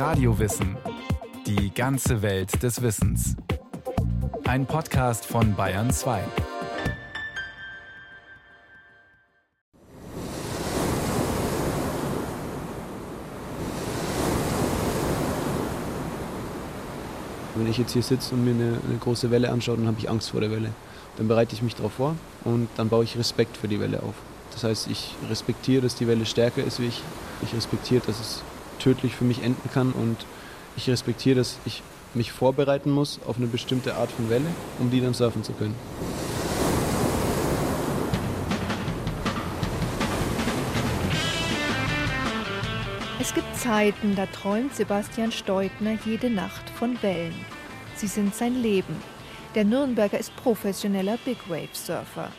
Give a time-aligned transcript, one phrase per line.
[0.00, 0.78] Radiowissen.
[1.46, 3.36] Die ganze Welt des Wissens.
[4.44, 6.22] Ein Podcast von Bayern 2.
[17.56, 20.08] Wenn ich jetzt hier sitze und mir eine, eine große Welle anschaue, dann habe ich
[20.08, 20.70] Angst vor der Welle.
[21.18, 24.14] Dann bereite ich mich darauf vor und dann baue ich Respekt für die Welle auf.
[24.52, 27.02] Das heißt, ich respektiere, dass die Welle stärker ist wie ich.
[27.42, 28.42] Ich respektiere, dass es
[28.80, 30.16] tödlich für mich enden kann und
[30.76, 31.82] ich respektiere, dass ich
[32.14, 34.46] mich vorbereiten muss auf eine bestimmte Art von Welle,
[34.78, 35.74] um die dann surfen zu können.
[43.20, 47.34] Es gibt Zeiten, da träumt Sebastian Steutner jede Nacht von Wellen.
[47.94, 48.96] Sie sind sein Leben.
[49.54, 52.30] Der Nürnberger ist professioneller Big Wave Surfer.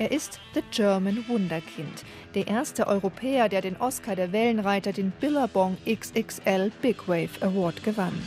[0.00, 5.76] Er ist The German Wunderkind, der erste Europäer, der den Oscar der Wellenreiter, den Billabong
[5.84, 8.18] XXL Big Wave Award gewann.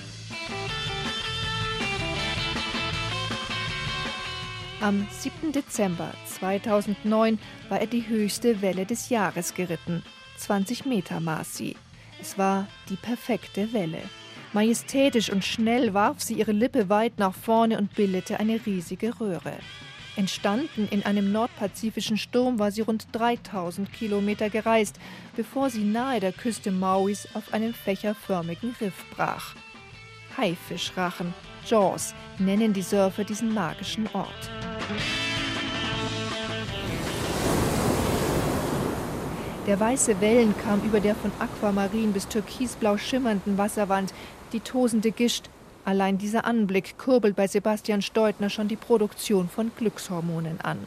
[4.82, 5.52] Am 7.
[5.52, 7.40] Dezember 2009
[7.70, 10.04] war er die höchste Welle des Jahres geritten.
[10.38, 11.76] 20 Meter maß sie.
[12.22, 14.04] Es war die perfekte Welle.
[14.54, 19.58] Majestätisch und schnell warf sie ihre Lippe weit nach vorne und bildete eine riesige Röhre.
[20.16, 25.00] Entstanden in einem nordpazifischen Sturm war sie rund 3000 Kilometer gereist,
[25.36, 29.56] bevor sie nahe der Küste Mauis auf einen fächerförmigen Riff brach.
[30.38, 31.34] Haifischrachen,
[31.66, 34.52] Jaws, nennen die Surfer diesen magischen Ort.
[39.66, 44.14] Der weiße Wellenkamm über der von Aquamarin bis türkisblau schimmernden Wasserwand,
[44.52, 45.50] die tosende Gischt,
[45.86, 50.78] Allein dieser Anblick kurbelt bei Sebastian Steutner schon die Produktion von Glückshormonen an.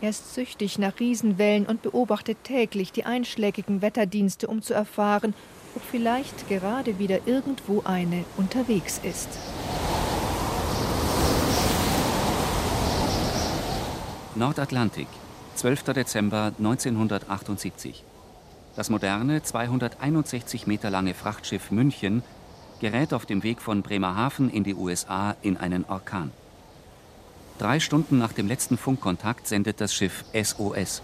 [0.00, 5.34] Er ist süchtig nach Riesenwellen und beobachtet täglich die einschlägigen Wetterdienste, um zu erfahren,
[5.74, 9.28] ob vielleicht gerade wieder irgendwo eine unterwegs ist.
[14.36, 15.08] Nordatlantik,
[15.56, 15.82] 12.
[15.94, 18.04] Dezember 1978.
[18.76, 22.22] Das moderne, 261 Meter lange Frachtschiff München
[22.80, 26.30] gerät auf dem Weg von Bremerhaven in die USA in einen Orkan.
[27.58, 31.02] Drei Stunden nach dem letzten Funkkontakt sendet das Schiff SOS.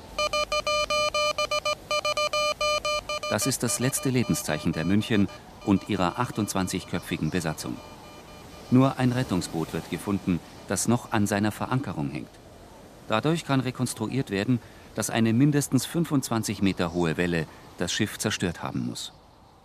[3.31, 5.29] Das ist das letzte Lebenszeichen der München
[5.65, 7.77] und ihrer 28-köpfigen Besatzung.
[8.71, 12.29] Nur ein Rettungsboot wird gefunden, das noch an seiner Verankerung hängt.
[13.09, 14.61] Dadurch kann rekonstruiert werden,
[14.95, 17.47] dass eine mindestens 25 Meter hohe Welle
[17.79, 19.13] das Schiff zerstört haben muss.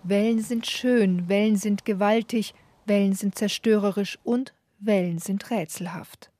[0.03, 2.53] Wellen sind schön, Wellen sind gewaltig,
[2.85, 6.31] Wellen sind zerstörerisch und Wellen sind rätselhaft.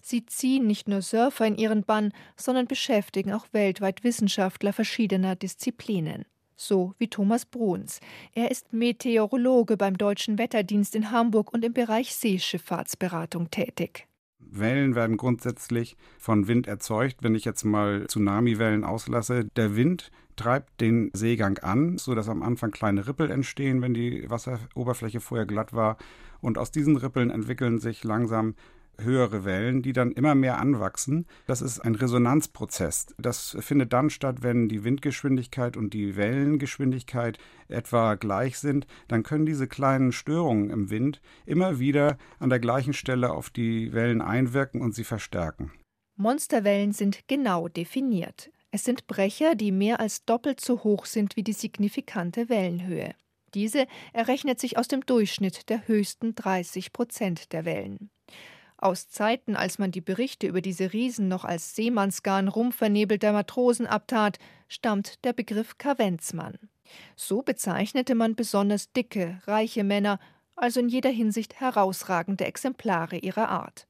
[0.00, 6.24] Sie ziehen nicht nur Surfer in ihren Bann, sondern beschäftigen auch weltweit Wissenschaftler verschiedener Disziplinen.
[6.56, 8.00] So wie Thomas Bruns.
[8.34, 14.06] Er ist Meteorologe beim Deutschen Wetterdienst in Hamburg und im Bereich Seeschifffahrtsberatung tätig.
[14.58, 17.18] Wellen werden grundsätzlich von Wind erzeugt.
[17.22, 22.70] Wenn ich jetzt mal Tsunamiwellen auslasse, der Wind treibt den Seegang an, sodass am Anfang
[22.70, 25.96] kleine Rippel entstehen, wenn die Wasseroberfläche vorher glatt war.
[26.40, 28.54] Und aus diesen Rippeln entwickeln sich langsam
[29.02, 31.26] höhere Wellen, die dann immer mehr anwachsen.
[31.46, 33.06] Das ist ein Resonanzprozess.
[33.18, 38.86] Das findet dann statt, wenn die Windgeschwindigkeit und die Wellengeschwindigkeit etwa gleich sind.
[39.08, 43.92] Dann können diese kleinen Störungen im Wind immer wieder an der gleichen Stelle auf die
[43.92, 45.72] Wellen einwirken und sie verstärken.
[46.16, 48.50] Monsterwellen sind genau definiert.
[48.70, 53.14] Es sind Brecher, die mehr als doppelt so hoch sind wie die signifikante Wellenhöhe.
[53.54, 58.10] Diese errechnet sich aus dem Durchschnitt der höchsten 30 Prozent der Wellen.
[58.82, 64.40] Aus Zeiten, als man die Berichte über diese Riesen noch als Seemannsgarn rumvernebelter Matrosen abtat,
[64.66, 66.58] stammt der Begriff Kavenzmann.
[67.14, 70.18] So bezeichnete man besonders dicke, reiche Männer,
[70.56, 73.86] also in jeder Hinsicht herausragende Exemplare ihrer Art.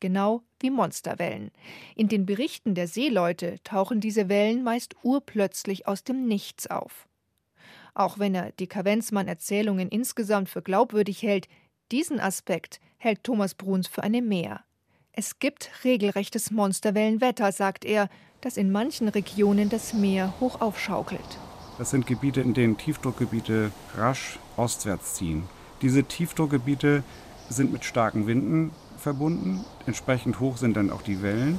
[0.00, 1.52] Genau wie Monsterwellen.
[1.94, 7.06] In den Berichten der Seeleute tauchen diese Wellen meist urplötzlich aus dem Nichts auf.
[7.94, 11.46] Auch wenn er die Kavenzmann-Erzählungen insgesamt für glaubwürdig hält,
[11.92, 14.60] diesen Aspekt hält Thomas Bruns für eine Mehr.
[15.12, 18.08] Es gibt regelrechtes Monsterwellenwetter, sagt er,
[18.40, 21.38] das in manchen Regionen das Meer hoch aufschaukelt.
[21.78, 25.44] Das sind Gebiete, in denen Tiefdruckgebiete rasch ostwärts ziehen.
[25.82, 27.02] Diese Tiefdruckgebiete
[27.48, 29.64] sind mit starken Winden verbunden.
[29.86, 31.58] Entsprechend hoch sind dann auch die Wellen.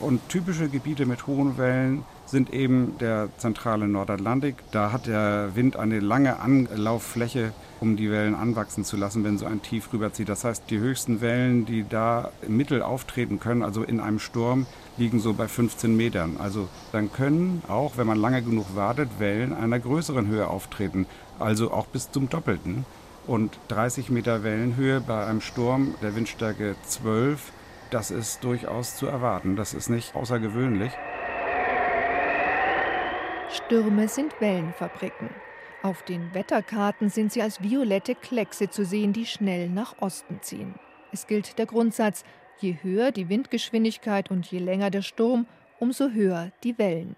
[0.00, 4.56] Und typische Gebiete mit hohen Wellen sind eben der zentrale Nordatlantik.
[4.72, 9.46] Da hat der Wind eine lange Anlauffläche, um die Wellen anwachsen zu lassen, wenn so
[9.46, 10.28] ein Tief rüberzieht.
[10.28, 14.66] Das heißt, die höchsten Wellen, die da im Mittel auftreten können, also in einem Sturm,
[14.96, 16.36] liegen so bei 15 Metern.
[16.38, 21.06] Also dann können auch, wenn man lange genug wartet, Wellen einer größeren Höhe auftreten,
[21.38, 22.84] also auch bis zum Doppelten.
[23.26, 27.52] Und 30 Meter Wellenhöhe bei einem Sturm der Windstärke 12,
[27.90, 29.56] das ist durchaus zu erwarten.
[29.56, 30.92] Das ist nicht außergewöhnlich.
[33.56, 35.30] Stürme sind Wellenfabriken.
[35.82, 40.74] Auf den Wetterkarten sind sie als violette Kleckse zu sehen, die schnell nach Osten ziehen.
[41.10, 42.24] Es gilt der Grundsatz,
[42.58, 45.46] je höher die Windgeschwindigkeit und je länger der Sturm,
[45.78, 47.16] umso höher die Wellen.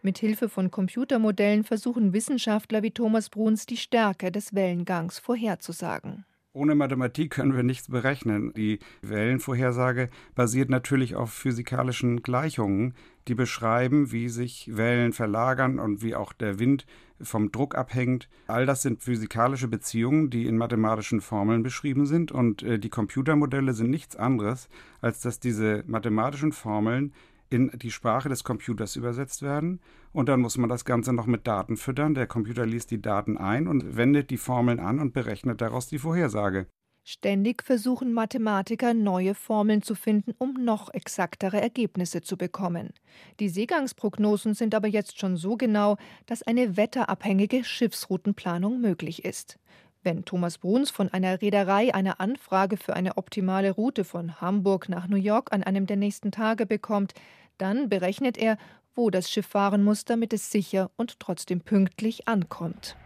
[0.00, 6.24] Mit Hilfe von Computermodellen versuchen Wissenschaftler wie Thomas Bruns die Stärke des Wellengangs vorherzusagen.
[6.56, 8.52] Ohne Mathematik können wir nichts berechnen.
[8.54, 12.94] Die Wellenvorhersage basiert natürlich auf physikalischen Gleichungen,
[13.28, 16.86] die beschreiben, wie sich Wellen verlagern und wie auch der Wind
[17.20, 18.28] vom Druck abhängt.
[18.46, 23.72] All das sind physikalische Beziehungen, die in mathematischen Formeln beschrieben sind und äh, die Computermodelle
[23.72, 24.68] sind nichts anderes,
[25.00, 27.12] als dass diese mathematischen Formeln
[27.50, 29.80] in die Sprache des Computers übersetzt werden.
[30.12, 32.14] Und dann muss man das Ganze noch mit Daten füttern.
[32.14, 35.98] Der Computer liest die Daten ein und wendet die Formeln an und berechnet daraus die
[35.98, 36.66] Vorhersage.
[37.06, 42.94] Ständig versuchen Mathematiker neue Formeln zu finden, um noch exaktere Ergebnisse zu bekommen.
[43.40, 49.58] Die Seegangsprognosen sind aber jetzt schon so genau, dass eine wetterabhängige Schiffsroutenplanung möglich ist.
[50.02, 55.06] Wenn Thomas Bruns von einer Reederei eine Anfrage für eine optimale Route von Hamburg nach
[55.06, 57.12] New York an einem der nächsten Tage bekommt,
[57.58, 58.56] dann berechnet er,
[58.94, 62.96] wo das Schiff fahren muss, damit es sicher und trotzdem pünktlich ankommt.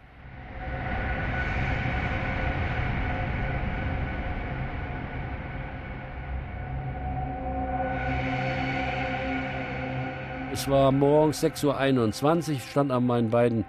[10.59, 13.63] Es war morgens 6.21 Uhr, stand an meinen beiden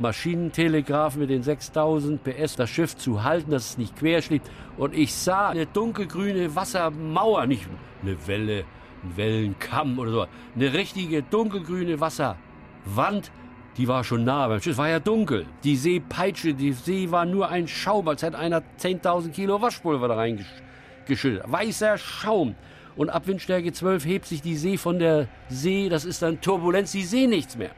[0.00, 4.50] Maschinentelegraph mit den 6000 PS das Schiff zu halten, dass es nicht querschlägt.
[4.76, 7.68] Und ich sah eine dunkelgrüne Wassermauer, nicht
[8.02, 8.64] eine Welle,
[9.04, 13.30] ein Wellenkamm oder so, eine richtige dunkelgrüne Wasserwand.
[13.76, 15.46] Die war schon nah, beim Schiff war ja dunkel.
[15.62, 20.16] Die Seepeitsche, die See war nur ein Schaum, als hätte einer 10.000 Kilo Waschpulver da
[20.16, 21.44] reingeschüttet.
[21.46, 22.56] Weißer Schaum.
[22.96, 26.92] Und ab Windstärke 12 hebt sich die See von der See, das ist dann Turbulenz,
[26.92, 27.70] die See nichts mehr.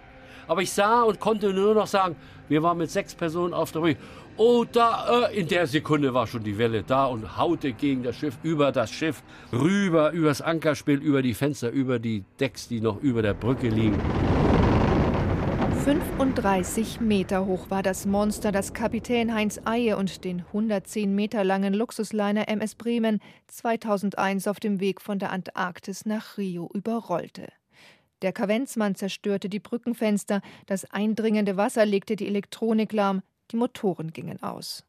[0.49, 2.17] Aber ich sah und konnte nur noch sagen,
[2.49, 3.99] wir waren mit sechs Personen auf der Brücke.
[4.37, 8.17] Oh, da, äh, in der Sekunde war schon die Welle da und haute gegen das
[8.17, 9.23] Schiff, über das Schiff,
[9.53, 14.01] rüber, übers Ankerspiel, über die Fenster, über die Decks, die noch über der Brücke liegen.
[15.85, 21.75] 35 Meter hoch war das Monster, das Kapitän Heinz Eie und den 110 Meter langen
[21.75, 27.53] Luxusliner MS Bremen 2001 auf dem Weg von der Antarktis nach Rio überrollte.
[28.23, 33.21] Der Kavenzmann zerstörte die Brückenfenster, das eindringende Wasser legte die Elektronik lahm,
[33.51, 34.87] die Motoren gingen aus.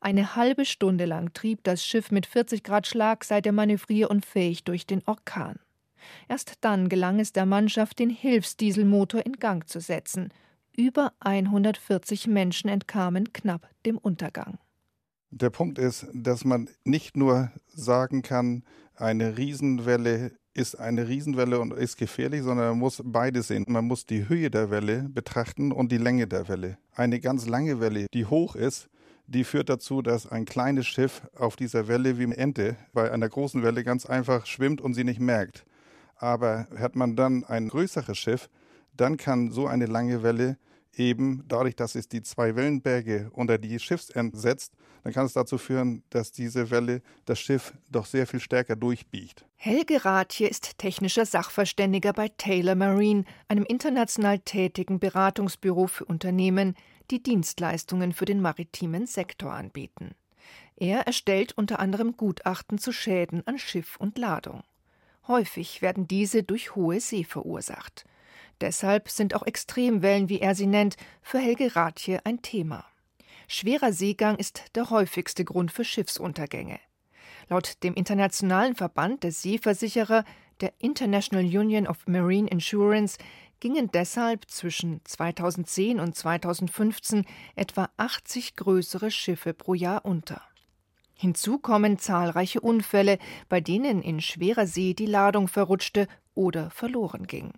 [0.00, 5.60] Eine halbe Stunde lang trieb das Schiff mit 40 Grad Schlagseite manövrierunfähig durch den Orkan.
[6.28, 10.32] Erst dann gelang es der Mannschaft, den Hilfsdieselmotor in Gang zu setzen.
[10.76, 14.58] Über 140 Menschen entkamen knapp dem Untergang.
[15.30, 18.64] Der Punkt ist, dass man nicht nur sagen kann,
[18.94, 23.64] eine Riesenwelle ist eine Riesenwelle und ist gefährlich, sondern man muss beides sehen.
[23.68, 26.78] Man muss die Höhe der Welle betrachten und die Länge der Welle.
[26.94, 28.88] Eine ganz lange Welle, die hoch ist,
[29.26, 33.28] die führt dazu, dass ein kleines Schiff auf dieser Welle wie eine Ente bei einer
[33.28, 35.64] großen Welle ganz einfach schwimmt und sie nicht merkt.
[36.16, 38.48] Aber hat man dann ein größeres Schiff,
[38.96, 40.56] dann kann so eine lange Welle
[40.96, 45.58] eben dadurch, dass es die zwei Wellenberge unter die Schiffsend setzt, dann kann es dazu
[45.58, 49.44] führen, dass diese Welle das Schiff doch sehr viel stärker durchbiegt.
[49.56, 56.74] Helge Rathje ist technischer Sachverständiger bei Taylor Marine, einem international tätigen Beratungsbüro für Unternehmen,
[57.10, 60.12] die Dienstleistungen für den maritimen Sektor anbieten.
[60.76, 64.62] Er erstellt unter anderem Gutachten zu Schäden an Schiff und Ladung.
[65.26, 68.04] Häufig werden diese durch hohe See verursacht.
[68.60, 72.84] Deshalb sind auch Extremwellen, wie er sie nennt, für Helge Rathje ein Thema.
[73.48, 76.78] Schwerer Seegang ist der häufigste Grund für Schiffsuntergänge.
[77.48, 80.24] Laut dem Internationalen Verband der Seeversicherer,
[80.60, 83.18] der International Union of Marine Insurance,
[83.60, 90.42] gingen deshalb zwischen 2010 und 2015 etwa 80 größere Schiffe pro Jahr unter.
[91.16, 93.18] Hinzu kommen zahlreiche Unfälle,
[93.48, 97.52] bei denen in schwerer See die Ladung verrutschte oder verloren ging.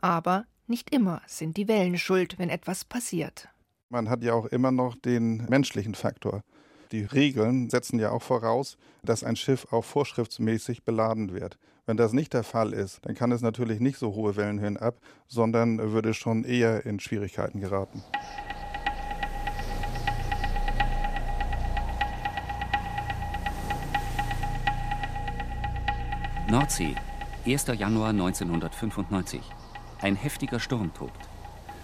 [0.00, 3.48] Aber nicht immer sind die Wellen schuld, wenn etwas passiert.
[3.90, 6.42] Man hat ja auch immer noch den menschlichen Faktor.
[6.92, 11.58] Die Regeln setzen ja auch voraus, dass ein Schiff auch vorschriftsmäßig beladen wird.
[11.86, 14.98] Wenn das nicht der Fall ist, dann kann es natürlich nicht so hohe Wellenhöhen ab,
[15.26, 18.02] sondern würde schon eher in Schwierigkeiten geraten.
[26.54, 26.94] Nordsee,
[27.44, 27.66] 1.
[27.76, 29.40] Januar 1995.
[30.00, 31.28] Ein heftiger Sturm tobt.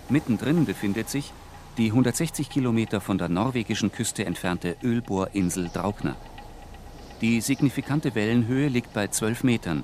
[0.08, 1.32] Mittendrin befindet sich
[1.76, 6.14] Die 160 Kilometer von der norwegischen Küste entfernte Ölbohrinsel Draupner.
[7.20, 9.82] Die signifikante Wellenhöhe liegt bei 12 Metern,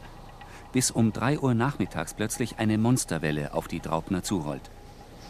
[0.73, 4.71] bis um 3 Uhr nachmittags plötzlich eine Monsterwelle auf die Draupner zurollt.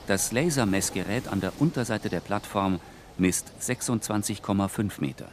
[0.07, 2.79] Das Lasermessgerät an der Unterseite der Plattform
[3.17, 5.29] misst 26,5 Meter.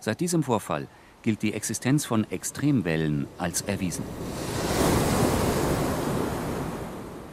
[0.00, 0.88] Seit diesem Vorfall
[1.26, 4.04] gilt die Existenz von Extremwellen als erwiesen.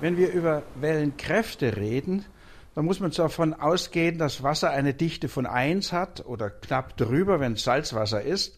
[0.02, 2.26] Wenn wir über Wellenkräfte reden,
[2.74, 7.40] dann muss man davon ausgehen, dass Wasser eine Dichte von 1 hat oder knapp drüber,
[7.40, 8.58] wenn es Salzwasser ist.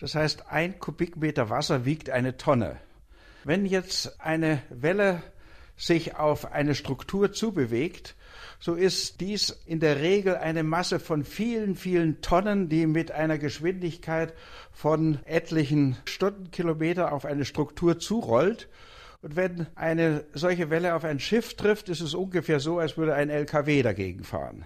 [0.00, 2.76] Das heißt, ein Kubikmeter Wasser wiegt eine Tonne.
[3.42, 5.22] Wenn jetzt eine Welle
[5.76, 8.14] sich auf eine Struktur zubewegt,
[8.60, 13.36] so ist dies in der Regel eine Masse von vielen, vielen Tonnen, die mit einer
[13.36, 14.32] Geschwindigkeit
[14.72, 18.68] von etlichen Stundenkilometer auf eine Struktur zurollt.
[19.22, 23.14] Und wenn eine solche Welle auf ein Schiff trifft, ist es ungefähr so, als würde
[23.14, 24.64] ein LKW dagegen fahren.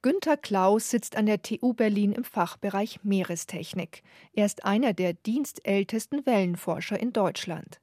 [0.00, 4.02] Günter Klaus sitzt an der TU Berlin im Fachbereich Meerestechnik.
[4.32, 7.80] Er ist einer der dienstältesten Wellenforscher in Deutschland.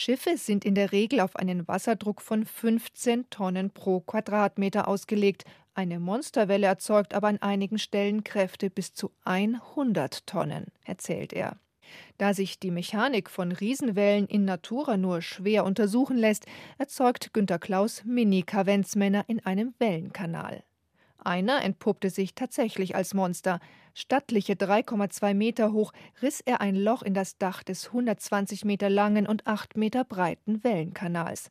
[0.00, 5.44] Schiffe sind in der Regel auf einen Wasserdruck von 15 Tonnen pro Quadratmeter ausgelegt.
[5.74, 11.56] Eine Monsterwelle erzeugt aber an einigen Stellen Kräfte bis zu 100 Tonnen, erzählt er.
[12.16, 16.46] Da sich die Mechanik von Riesenwellen in Natura nur schwer untersuchen lässt,
[16.78, 20.62] erzeugt Günter Klaus Mini-Kavenzmänner in einem Wellenkanal.
[21.18, 23.60] Einer entpuppte sich tatsächlich als Monster.
[23.92, 29.26] Stattliche 3,2 Meter hoch riss er ein Loch in das Dach des 120 Meter langen
[29.26, 31.50] und 8 Meter breiten Wellenkanals.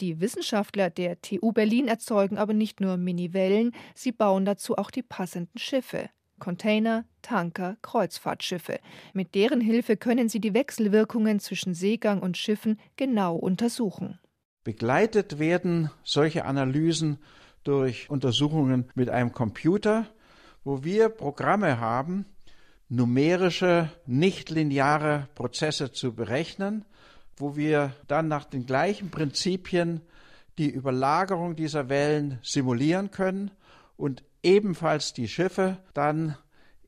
[0.00, 5.02] Die Wissenschaftler der TU Berlin erzeugen aber nicht nur Mini-Wellen, sie bauen dazu auch die
[5.02, 6.10] passenden Schiffe.
[6.38, 8.80] Container, Tanker, Kreuzfahrtschiffe.
[9.12, 14.18] Mit deren Hilfe können sie die Wechselwirkungen zwischen Seegang und Schiffen genau untersuchen.
[14.64, 17.18] Begleitet werden solche Analysen
[17.64, 20.06] durch Untersuchungen mit einem Computer,
[20.64, 22.26] wo wir Programme haben,
[22.88, 26.84] numerische, nichtlineare Prozesse zu berechnen,
[27.36, 30.02] wo wir dann nach den gleichen Prinzipien
[30.58, 33.50] die Überlagerung dieser Wellen simulieren können
[33.96, 36.36] und ebenfalls die Schiffe dann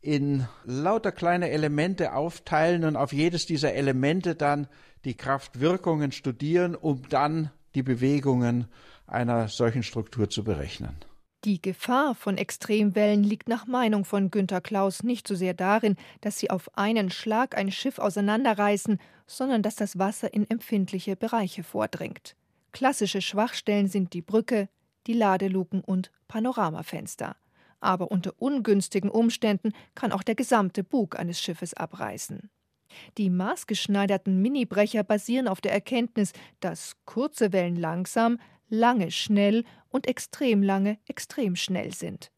[0.01, 4.69] in lauter kleine Elemente aufteilen und auf jedes dieser Elemente dann
[5.07, 8.67] die Kraftwirkungen studieren, um dann die Bewegungen
[9.07, 10.97] einer solchen Struktur zu berechnen.
[11.45, 16.39] Die Gefahr von Extremwellen liegt nach Meinung von Günter Klaus nicht so sehr darin, dass
[16.39, 22.35] sie auf einen Schlag ein Schiff auseinanderreißen, sondern dass das Wasser in empfindliche Bereiche vordringt.
[22.73, 24.71] Klassische Schwachstellen sind die Brücke,
[25.07, 27.37] die Ladeluken und Panoramafenster.
[27.81, 32.49] Aber unter ungünstigen Umständen kann auch der gesamte Bug eines Schiffes abreißen.
[33.19, 38.39] Die maßgeschneiderten Minibrecher basieren auf der Erkenntnis, dass kurze Wellen langsam,
[38.75, 42.31] lange schnell und extrem lange extrem schnell sind.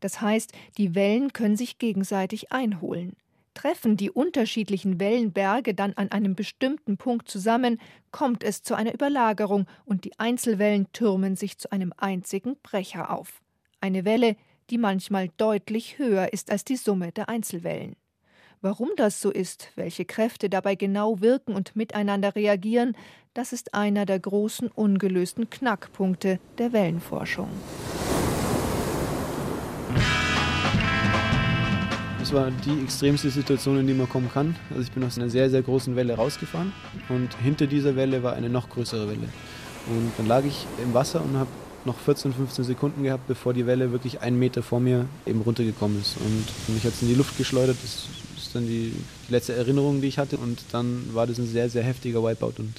[0.00, 3.16] Das heißt, die Wellen können sich gegenseitig einholen.
[3.54, 9.66] Treffen die unterschiedlichen Wellenberge dann an einem bestimmten Punkt zusammen, kommt es zu einer Überlagerung
[9.84, 13.40] und die Einzelwellen türmen sich zu einem einzigen Brecher auf.
[13.80, 14.36] Eine Welle,
[14.70, 17.96] die manchmal deutlich höher ist als die Summe der Einzelwellen.
[18.64, 22.96] Warum das so ist, welche Kräfte dabei genau wirken und miteinander reagieren,
[23.34, 27.50] das ist einer der großen ungelösten Knackpunkte der Wellenforschung.
[32.18, 34.56] Das war die extremste Situation, in die man kommen kann.
[34.70, 36.72] Also ich bin aus einer sehr, sehr großen Welle rausgefahren
[37.10, 39.28] und hinter dieser Welle war eine noch größere Welle.
[39.88, 41.50] Und dann lag ich im Wasser und habe
[41.84, 46.00] noch 14, 15 Sekunden gehabt, bevor die Welle wirklich einen Meter vor mir eben runtergekommen
[46.00, 46.16] ist.
[46.16, 47.76] Und mich hat es in die Luft geschleudert.
[47.82, 48.08] Das
[48.54, 48.92] dann die,
[49.28, 50.38] die letzte Erinnerung, die ich hatte.
[50.38, 52.54] Und dann war das ein sehr, sehr heftiger Wipeout.
[52.58, 52.74] Und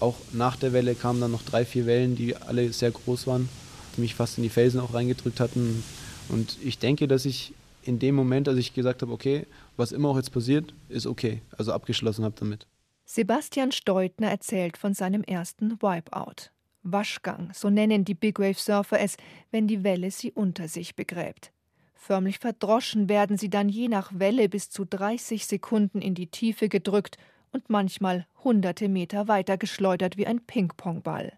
[0.00, 3.48] auch nach der Welle kamen dann noch drei, vier Wellen, die alle sehr groß waren,
[3.96, 5.82] die mich fast in die Felsen auch reingedrückt hatten.
[6.28, 10.08] Und ich denke, dass ich in dem Moment, als ich gesagt habe, okay, was immer
[10.08, 12.66] auch jetzt passiert, ist okay, also abgeschlossen habe damit.
[13.04, 16.50] Sebastian Steutner erzählt von seinem ersten Wipeout.
[16.82, 19.16] Waschgang, so nennen die Big Wave Surfer es,
[19.50, 21.52] wenn die Welle sie unter sich begräbt.
[21.96, 26.68] Förmlich verdroschen werden sie dann je nach Welle bis zu 30 Sekunden in die Tiefe
[26.68, 27.16] gedrückt
[27.50, 31.32] und manchmal hunderte Meter weiter geschleudert wie ein Ping-Pong-Ball.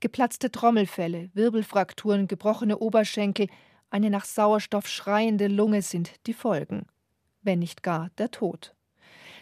[0.00, 3.48] Geplatzte Trommelfälle, Wirbelfrakturen, gebrochene Oberschenkel,
[3.90, 6.86] eine nach Sauerstoff schreiende Lunge sind die Folgen.
[7.42, 8.74] Wenn nicht gar der Tod.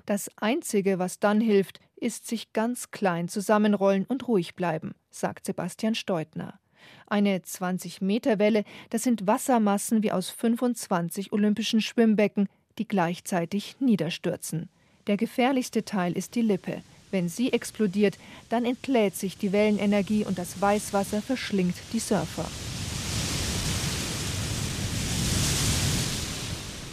[0.04, 5.94] Das Einzige, was dann hilft, ist sich ganz klein zusammenrollen und ruhig bleiben, sagt Sebastian
[5.94, 6.60] Steutner.
[7.07, 14.69] Eine 20-Meter-Welle, das sind Wassermassen wie aus 25 olympischen Schwimmbecken, die gleichzeitig niederstürzen.
[15.07, 16.83] Der gefährlichste Teil ist die Lippe.
[17.11, 22.47] Wenn sie explodiert, dann entlädt sich die Wellenenergie und das Weißwasser verschlingt die Surfer.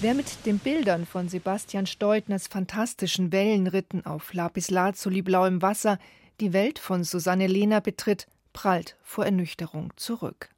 [0.04, 5.98] Wer mit den Bildern von Sebastian Steudners fantastischen Wellenritten auf Lapislazuli blauem Wasser
[6.42, 10.50] die Welt von Susanne Lehner betritt, prallt vor Ernüchterung zurück.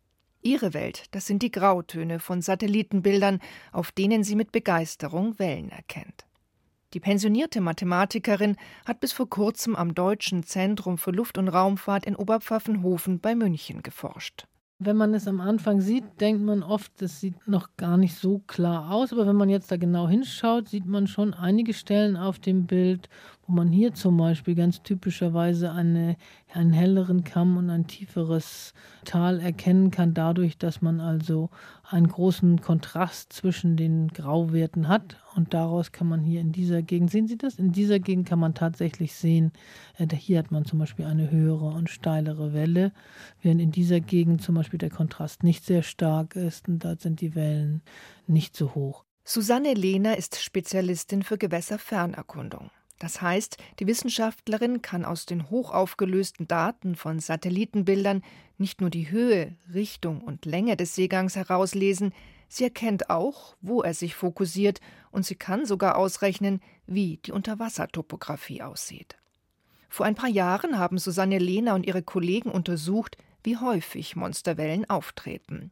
[0.41, 3.39] Ihre Welt, das sind die Grautöne von Satellitenbildern,
[3.71, 6.25] auf denen sie mit Begeisterung Wellen erkennt.
[6.93, 12.15] Die pensionierte Mathematikerin hat bis vor kurzem am Deutschen Zentrum für Luft- und Raumfahrt in
[12.15, 14.45] Oberpfaffenhofen bei München geforscht.
[14.77, 18.39] Wenn man es am Anfang sieht, denkt man oft, das sieht noch gar nicht so
[18.39, 19.13] klar aus.
[19.13, 23.09] Aber wenn man jetzt da genau hinschaut, sieht man schon einige Stellen auf dem Bild,
[23.47, 26.17] wo man hier zum Beispiel ganz typischerweise eine,
[26.51, 28.73] einen helleren Kamm und ein tieferes
[29.03, 31.49] Tal erkennen kann, dadurch, dass man also
[31.83, 35.17] einen großen Kontrast zwischen den Grauwerten hat.
[35.35, 37.59] Und daraus kann man hier in dieser Gegend, sehen Sie das?
[37.59, 39.51] In dieser Gegend kann man tatsächlich sehen,
[39.97, 42.93] äh, hier hat man zum Beispiel eine höhere und steilere Welle,
[43.41, 47.21] während in dieser Gegend zum Beispiel der Kontrast nicht sehr stark ist und da sind
[47.21, 47.81] die Wellen
[48.27, 49.05] nicht so hoch.
[49.23, 52.69] Susanne Lehner ist Spezialistin für Gewässerfernerkundung.
[52.99, 58.23] Das heißt, die Wissenschaftlerin kann aus den hochaufgelösten Daten von Satellitenbildern
[58.57, 62.13] nicht nur die Höhe, Richtung und Länge des Seegangs herauslesen,
[62.47, 64.79] sie erkennt auch, wo er sich fokussiert,
[65.11, 69.17] und sie kann sogar ausrechnen, wie die Unterwassertopographie aussieht.
[69.89, 75.71] Vor ein paar Jahren haben Susanne Lehner und ihre Kollegen untersucht, wie häufig Monsterwellen auftreten.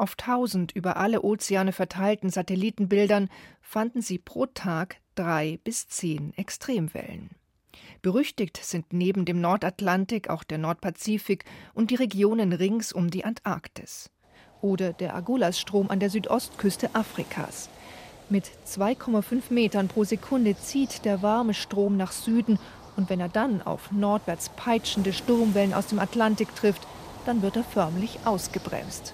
[0.00, 3.28] Auf tausend über alle Ozeane verteilten Satellitenbildern
[3.60, 7.28] fanden sie pro Tag drei bis zehn Extremwellen.
[8.00, 14.08] Berüchtigt sind neben dem Nordatlantik auch der Nordpazifik und die Regionen rings um die Antarktis.
[14.62, 17.68] Oder der Agulasstrom an der Südostküste Afrikas.
[18.30, 22.58] Mit 2,5 Metern pro Sekunde zieht der warme Strom nach Süden
[22.96, 26.86] und wenn er dann auf nordwärts peitschende Sturmwellen aus dem Atlantik trifft,
[27.26, 29.12] dann wird er förmlich ausgebremst.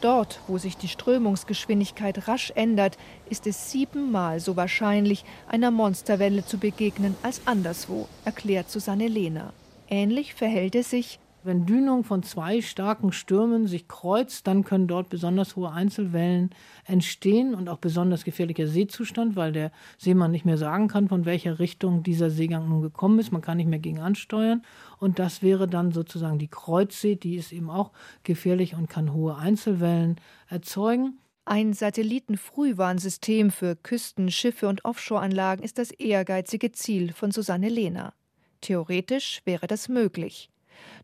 [0.00, 2.96] Dort, wo sich die Strömungsgeschwindigkeit rasch ändert,
[3.28, 9.52] ist es siebenmal so wahrscheinlich, einer Monsterwelle zu begegnen als anderswo, erklärt Susanne Lehner.
[9.88, 15.08] Ähnlich verhält es sich wenn Dünung von zwei starken Stürmen sich kreuzt, dann können dort
[15.08, 16.50] besonders hohe Einzelwellen
[16.84, 21.58] entstehen und auch besonders gefährlicher Seezustand, weil der Seemann nicht mehr sagen kann, von welcher
[21.58, 23.32] Richtung dieser Seegang nun gekommen ist.
[23.32, 24.62] Man kann nicht mehr gegen ansteuern.
[24.98, 29.36] Und das wäre dann sozusagen die Kreuzsee, die ist eben auch gefährlich und kann hohe
[29.36, 30.16] Einzelwellen
[30.48, 31.18] erzeugen.
[31.46, 38.12] Ein Satellitenfrühwarnsystem für Küsten, Schiffe und Offshore-Anlagen ist das ehrgeizige Ziel von Susanne Lehner.
[38.60, 40.49] Theoretisch wäre das möglich.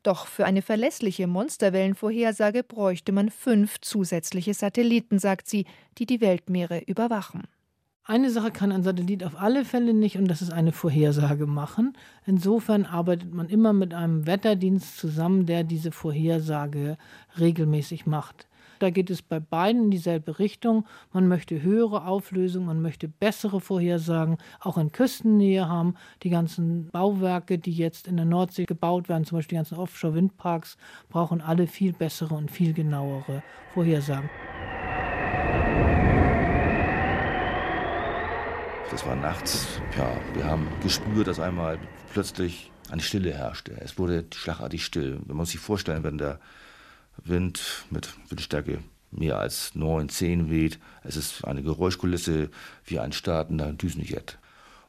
[0.02, 5.66] Doch für eine verlässliche Monsterwellenvorhersage bräuchte man fünf zusätzliche Satelliten, sagt sie,
[5.98, 7.44] die die Weltmeere überwachen.
[8.08, 11.98] Eine Sache kann ein Satellit auf alle Fälle nicht, und das ist eine Vorhersage machen.
[12.24, 16.98] Insofern arbeitet man immer mit einem Wetterdienst zusammen, der diese Vorhersage
[17.40, 18.46] regelmäßig macht.
[18.78, 20.86] Da geht es bei beiden in dieselbe Richtung.
[21.12, 25.94] Man möchte höhere Auflösung, man möchte bessere Vorhersagen, auch in Küstennähe haben.
[26.22, 30.76] Die ganzen Bauwerke, die jetzt in der Nordsee gebaut werden, zum Beispiel die ganzen Offshore-Windparks,
[31.08, 34.30] brauchen alle viel bessere und viel genauere Vorhersagen.
[38.90, 39.80] Das war nachts.
[39.98, 41.78] Ja, wir haben gespürt, dass einmal
[42.12, 43.72] plötzlich eine Stille herrschte.
[43.80, 45.20] Es wurde schlagartig still.
[45.26, 46.38] Wenn man sich vorstellen, wenn der
[47.24, 48.78] Wind mit Windstärke
[49.10, 50.78] mehr als 9, 10 weht.
[51.02, 52.50] Es ist eine Geräuschkulisse
[52.84, 54.38] wie ein startender Düsenjet.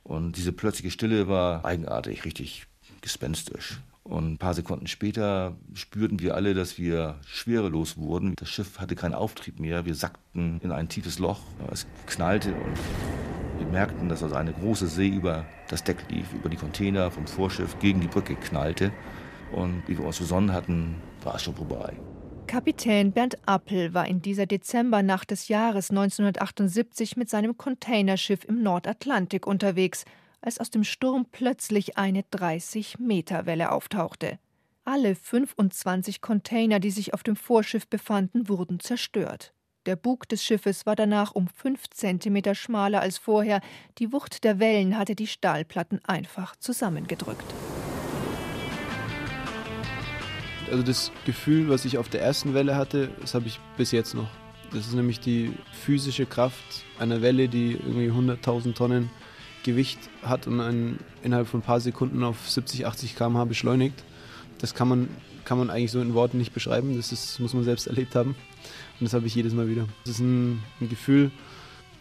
[0.04, 2.68] Und diese plötzliche Stille war eigenartig, richtig
[3.02, 3.80] gespenstisch.
[4.04, 8.36] Und ein paar Sekunden später spürten wir alle, dass wir schwerelos wurden.
[8.38, 9.86] Das Schiff hatte keinen Auftrieb mehr.
[9.86, 11.42] Wir sackten in ein tiefes Loch.
[11.72, 12.78] Es knallte und
[13.60, 17.28] wir merkten, dass also eine große See über das Deck lief, über die Container vom
[17.28, 18.94] Vorschiff gegen die Brücke knallte.
[19.52, 21.98] Und wie wir uns besonnen hatten, war es schon vorbei.
[22.48, 29.46] Kapitän Bernd Appel war in dieser Dezembernacht des Jahres 1978 mit seinem Containerschiff im Nordatlantik
[29.46, 30.06] unterwegs,
[30.40, 34.40] als aus dem Sturm plötzlich eine 30-Meter-Welle auftauchte.
[34.86, 39.54] Alle 25 Container, die sich auf dem Vorschiff befanden, wurden zerstört.
[39.86, 43.60] Der Bug des Schiffes war danach um fünf Zentimeter schmaler als vorher.
[43.98, 47.54] Die Wucht der Wellen hatte die Stahlplatten einfach zusammengedrückt.
[50.70, 54.14] Also das Gefühl, was ich auf der ersten Welle hatte, das habe ich bis jetzt
[54.14, 54.30] noch.
[54.72, 59.10] Das ist nämlich die physische Kraft einer Welle, die irgendwie 100.000 Tonnen
[59.64, 64.04] Gewicht hat und einen innerhalb von ein paar Sekunden auf 70, 80 km/h beschleunigt.
[64.60, 65.10] Das kann man,
[65.46, 66.96] kann man eigentlich so in Worten nicht beschreiben.
[66.96, 68.36] Das ist, muss man selbst erlebt haben.
[69.00, 69.86] Und das habe ich jedes Mal wieder.
[70.06, 71.32] Das ist ein, ein Gefühl,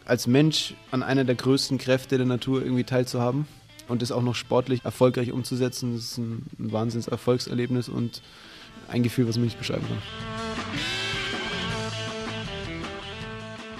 [0.04, 3.46] als Mensch an einer der größten Kräfte der Natur irgendwie teilzuhaben
[3.88, 5.94] und das auch noch sportlich erfolgreich umzusetzen.
[5.94, 8.22] Das ist ein, ein Wahnsinnserfolgserlebnis und
[8.88, 10.02] ein Gefühl, was man nicht beschreiben kann.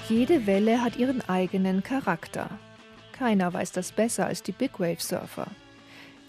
[0.09, 2.49] Jede Welle hat ihren eigenen Charakter.
[3.13, 5.49] Keiner weiß das besser als die Big Wave Surfer.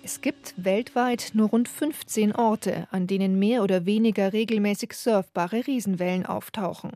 [0.04, 6.26] Es gibt weltweit nur rund 15 Orte, an denen mehr oder weniger regelmäßig surfbare Riesenwellen
[6.26, 6.92] auftauchen.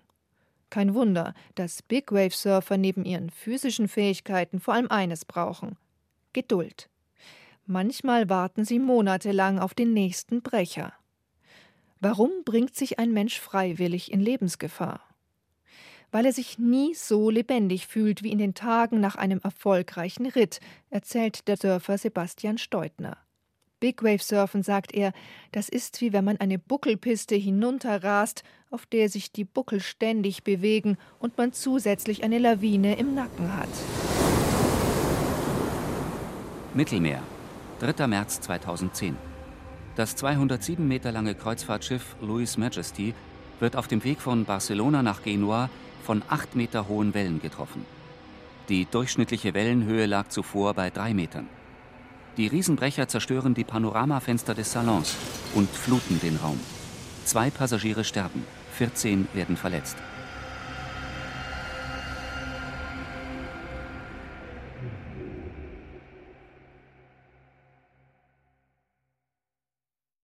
[0.69, 5.75] Kein Wunder, dass Big Wave Surfer neben ihren physischen Fähigkeiten vor allem eines brauchen:
[6.31, 6.89] Geduld.
[7.65, 10.93] Manchmal warten sie monatelang auf den nächsten Brecher.
[12.03, 15.01] Warum bringt sich ein Mensch freiwillig in Lebensgefahr?
[16.09, 20.59] Weil er sich nie so lebendig fühlt wie in den Tagen nach einem erfolgreichen Ritt,
[20.89, 23.17] erzählt der Surfer Sebastian Steutner.
[23.79, 25.13] Big Wave Surfen, sagt er,
[25.51, 30.97] das ist wie wenn man eine Buckelpiste hinunterrast, auf der sich die Buckel ständig bewegen
[31.19, 33.69] und man zusätzlich eine Lawine im Nacken hat.
[36.73, 37.21] Mittelmeer,
[37.79, 38.07] 3.
[38.07, 39.30] März 2010.
[39.97, 43.13] Das 207 Meter lange Kreuzfahrtschiff Louis Majesty
[43.59, 45.69] wird auf dem Weg von Barcelona nach Genua
[46.03, 47.85] von acht Meter hohen Wellen getroffen.
[48.69, 51.47] Die durchschnittliche Wellenhöhe lag zuvor bei drei Metern.
[52.37, 55.17] Die Riesenbrecher zerstören die Panoramafenster des Salons
[55.55, 56.59] und fluten den Raum.
[57.25, 58.45] Zwei Passagiere sterben,
[58.77, 59.97] 14 werden verletzt.